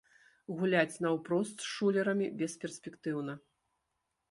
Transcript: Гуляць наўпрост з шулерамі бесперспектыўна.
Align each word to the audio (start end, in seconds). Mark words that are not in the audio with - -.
Гуляць 0.61 1.01
наўпрост 1.05 1.57
з 1.67 1.69
шулерамі 1.75 2.27
бесперспектыўна. 2.41 3.39